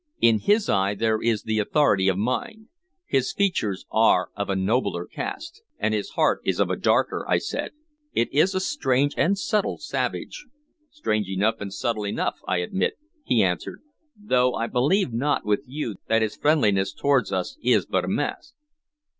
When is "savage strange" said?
9.77-11.27